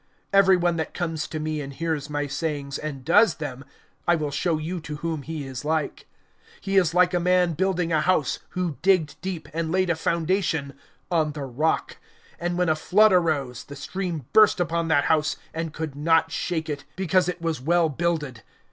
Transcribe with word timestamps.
(47)Every 0.33 0.59
one 0.59 0.75
that 0.77 0.95
comes 0.95 1.27
to 1.27 1.39
me, 1.39 1.61
and 1.61 1.71
hears 1.73 2.09
my 2.09 2.25
sayings, 2.25 2.79
and 2.79 3.05
does 3.05 3.35
them, 3.35 3.63
I 4.07 4.15
will 4.15 4.31
show 4.31 4.57
you 4.57 4.79
to 4.79 4.95
whom 4.95 5.21
he 5.21 5.45
is 5.45 5.63
like. 5.63 6.07
(48)He 6.65 6.81
is 6.81 6.93
like 6.95 7.13
a 7.13 7.19
man 7.19 7.53
building 7.53 7.93
a 7.93 8.01
house, 8.01 8.39
who 8.57 8.77
digged 8.81 9.21
deep, 9.21 9.47
and 9.53 9.71
laid 9.71 9.91
a 9.91 9.95
foundation 9.95 10.73
on 11.11 11.33
the 11.33 11.43
rock. 11.45 11.97
And 12.39 12.57
when 12.57 12.67
a 12.67 12.75
flood 12.75 13.13
arose, 13.13 13.63
the 13.65 13.75
stream 13.75 14.25
burst 14.33 14.59
upon 14.59 14.87
that 14.87 15.03
house, 15.03 15.35
and 15.53 15.71
could 15.71 15.95
not 15.95 16.31
shake 16.31 16.67
it; 16.67 16.83
because 16.95 17.29
it 17.29 17.39
was 17.39 17.61
well 17.61 17.87
builded. 17.87 18.41